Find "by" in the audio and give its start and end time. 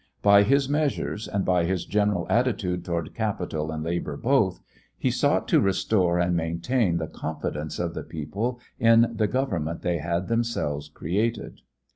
0.23-0.41, 1.45-1.65